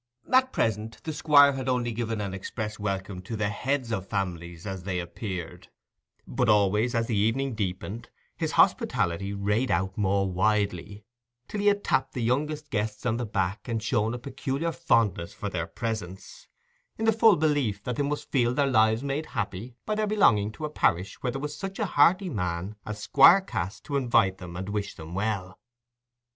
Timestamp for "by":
19.85-19.93